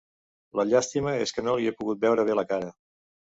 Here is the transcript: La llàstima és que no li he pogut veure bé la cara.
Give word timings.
La 0.59 0.63
llàstima 0.69 1.13
és 1.25 1.33
que 1.35 1.43
no 1.49 1.53
li 1.59 1.69
he 1.73 1.75
pogut 1.83 2.01
veure 2.07 2.27
bé 2.31 2.39
la 2.41 2.47
cara. 2.55 2.73